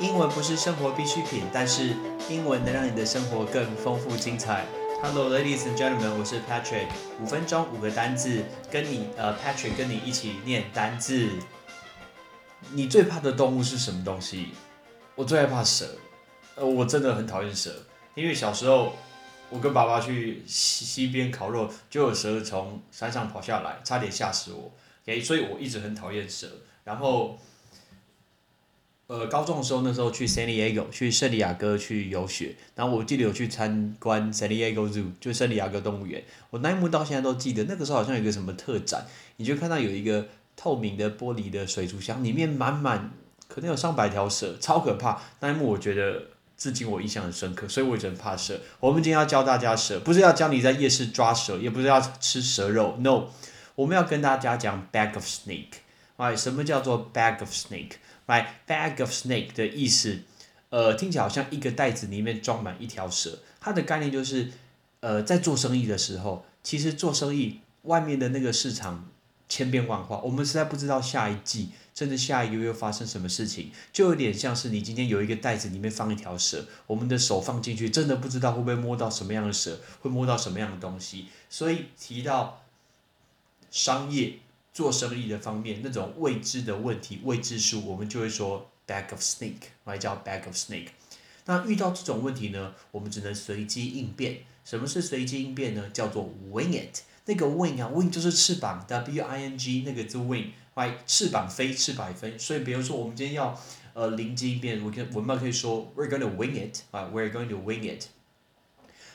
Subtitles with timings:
[0.00, 1.94] 英文不是生活必需品，但是
[2.30, 4.64] 英文能让你的生活更丰富精彩。
[5.02, 6.86] Hello, ladies and gentlemen，我是 Patrick。
[7.20, 11.28] 五分钟五个单字，跟你呃 Patrick 跟你一起念单字。
[12.72, 14.48] 你最怕的动物是什么东西？
[15.16, 15.84] 我最害怕蛇。
[16.54, 17.70] 呃，我真的很讨厌蛇，
[18.14, 18.94] 因为小时候
[19.50, 24.72] 我跟爸爸去西西边烤肉，就有蛇从山上跑下来，差点吓死我。
[25.04, 26.48] OK，所以我一直很讨厌蛇。
[26.84, 27.38] 然后。
[29.10, 36.22] 呃，高中的时候，那时候去 San Diego，去圣地亚哥去游学，然后我记得有去参观 San Diego Zoo，就圣地亚哥动物园。
[36.50, 39.04] 我那一幕到现在都记得，那个时候好像有个什么特展，
[39.38, 43.10] 你就看到有一个透明的玻璃的水族箱，里面满满
[43.48, 45.20] 可能有上百条蛇，超可怕。
[45.40, 48.60] 那一幕我觉得至今我印象很深刻，所以我也很怕蛇。
[48.78, 53.24] 我们今天要教大家蛇，不是要教你在夜市抓蛇，也不是要吃蛇肉，No，
[53.74, 55.80] 我们要跟大家讲 bag of snake。
[56.20, 57.92] 哎，什么叫做 bag of snake？
[58.26, 60.18] 来，bag of snake 的意思，
[60.68, 63.38] 呃，听起来好像一个袋子里面装满一条蛇。
[63.58, 64.52] 它的概念就是，
[65.00, 69.08] 呃，在做生意的时候，其实做生意外面的那个市场
[69.48, 81.28] 千变万化，我们实在不知道下一季甚至下一个月发生什么事情，就有点像是你今天有一个袋子里面放一条蛇，我们的手放进去，真的不知道会不会摸到什么样的蛇，会摸到什么样的东西。
[81.48, 82.62] 所以提到
[83.70, 84.34] 商业。
[84.72, 90.88] 做生意的方面，那种未知的问题、未知数，我们就会说 bag of snake，来叫 bag of snake。
[91.46, 94.38] 那遇到这种问题呢，我们只能随机应变。
[94.64, 95.88] 什么是随机应变呢？
[95.90, 97.00] 叫做 wing it。
[97.24, 102.36] 那个 wing 啊，wing 就是翅膀，w i n g 那个字 wing，来翅膀飞，翅膀飞。
[102.38, 103.58] 所以比如说我们今天要
[103.94, 108.04] 呃灵机应变，我可我们可以说 we're going to wing it，啊，we're going to wing it。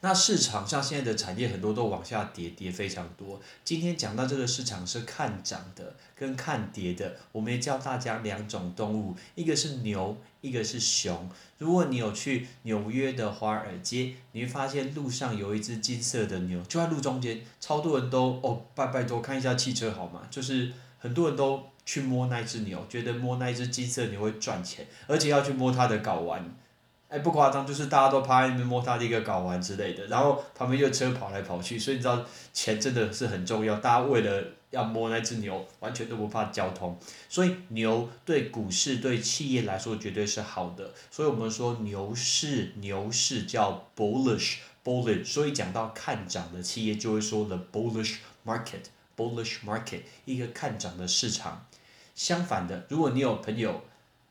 [0.00, 3.40] 那市场像现在的产业很多都往下跌，跌非常多。
[3.64, 11.28] 今天讲到这个市场是看涨的跟看跌的，我们也教大家两种动物，一个是牛，一个是熊。
[11.58, 20.22] 如果你有去纽约的华尔街，你会发现路上有一只金色的牛，就在路中间，超多人都哦拜拜多看一下汽车好吗？
[20.30, 26.54] 就是很多人都去摸那只牛，觉得摸那只金色牛会赚钱，而且要去摸它的睾丸。
[27.08, 33.76] 哎，不夸张，就是大家都趴在那边摸它的一个睾丸之类的，然后旁边就车跑来跑去，所以你知道钱真的是很重要。
[33.76, 36.98] 大家为了要摸那只牛，完全都不怕交通，
[37.30, 40.92] 所以牛对股市对企业来说绝对是好的。
[41.10, 45.24] 所以我们说牛市，牛市叫 bullish，bullish。
[45.24, 51.64] 所以讲到看涨的企业，就会说 the bullish market，bullish market，一个看涨的市场。
[52.14, 53.80] 相反的，如果你有朋友。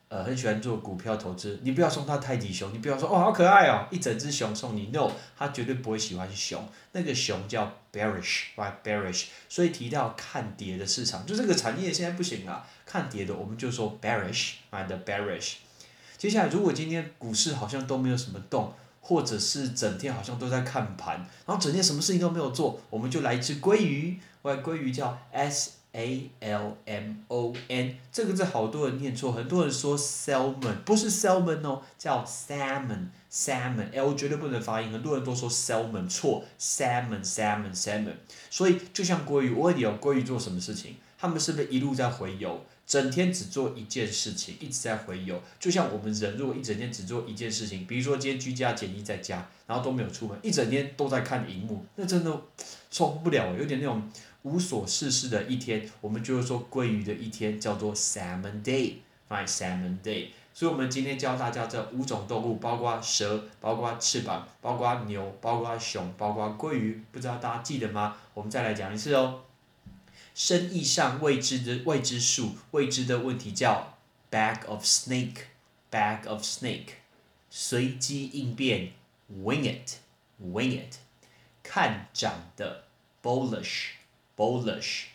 [0.09, 15.55] 呃，很喜欢做股票投资，你不要送他泰迪熊，你不要说哦好可爱哦，一整只熊送你，no，他绝对不会喜欢熊，那个熊叫 bearish，right bearish，所以提到看跌的市场，就这个产业现在不行了，看跌的我们就说 bearish，right bearish。
[16.17, 25.71] 接下来如果今天股市好像都没有什么动，或者是整天好像都在看盘，然后整天什么事情都没有做，我们就来一只鲑鱼，喂，鲑鱼叫 s。
[25.97, 36.43] A L M O N 这个字好多人念错，很多人说 salmon 不是 salmon 哦，叫 salmon salmon L 绝对不能发音，很多人都说 salmon 错
[36.59, 38.13] salmon salmon salmon，
[38.51, 40.95] 所以就像鲑鱼，我问你哦，鲑鱼做什么事情？
[41.19, 45.41] 他们是不是一路在回游，整天只做一件事情，一直在回游？
[45.59, 52.39] 就像我们人如果一整天只做一件事情，比如说今天居家检疫在家，然后都没有出门，一整天都在看荧幕，那真的
[52.89, 54.09] 受不了，有点那种。
[54.43, 60.27] 无所事事的一天，我们就会说鲑鱼的一天叫做 Salmon Day，my Salmon Day。
[60.53, 68.15] 所以，我们今天教大家这五种动物，包括蛇，包括翅膀，包括牛，包括熊，包括鲑鱼，不知道大家记得吗？
[68.33, 69.41] 我们再来讲一次哦。
[70.33, 73.97] 生意上未知的未知数，未知的问题叫
[74.31, 76.91] bag of snake，bag of snake。
[77.49, 78.93] 随机应变
[79.43, 81.06] ，wing it，wing it。
[81.67, 82.85] 看涨的
[83.21, 83.97] ，bullish。
[84.37, 85.05] bullish，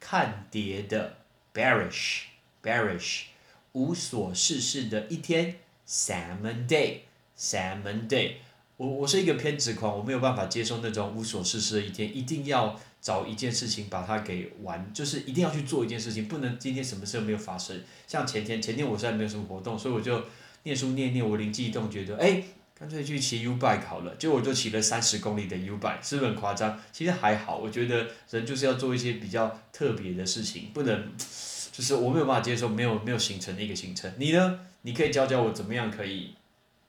[0.00, 1.18] 看跌的
[1.54, 3.26] ，bearish，bearish，
[3.70, 8.32] 无所事事的一天，salmon day，salmon day。
[8.76, 17.80] 我我是一个偏执狂，我没有办法接受那种无所事事的一天，一定要找一件事情把它给完，就是一定要去做一件事情，不能今天什么事都没有发生。
[18.08, 20.24] 像前天，前天我虽然没有什么活动，所以我就
[20.64, 22.42] 念书念念，我灵机一动，觉得哎。
[22.76, 26.80] 干脆去骑 U bike 好了，结果我就骑了三十公里的 U bike，是不是很夸张？
[26.90, 34.12] 其实还好，我觉得人就是要做一些比较特别的事情，不能，就是我没有办法接受没有没有行程的一个行程。
[34.18, 34.58] 你呢？
[34.82, 36.34] 你可以教教我怎么样可以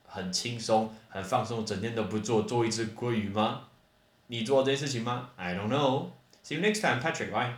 [0.04, 3.68] 很轻松、很放松，整天都不做，做一只鲑鱼吗？
[4.26, 6.08] 你做这些事情吗？I don't know.
[6.44, 7.30] See you next time, Patrick.
[7.30, 7.52] Bye.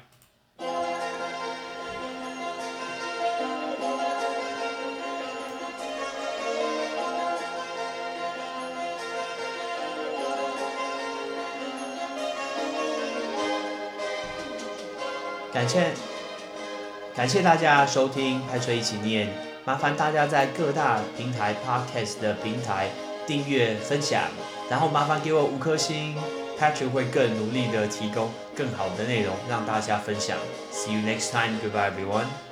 [15.59, 15.91] 感谢
[17.17, 19.27] 感谢大家收听 Patrick 一起念，
[19.65, 22.89] 麻烦大家在各大平台 Podcast 的平台
[23.27, 24.23] 订阅分享，
[24.71, 26.15] 然后麻烦给我五颗星
[26.57, 30.39] ，Patrick 会更努力的提供更好的内容让大家分享。
[30.73, 31.59] See you next time.
[31.61, 32.48] Goodbye, everyone.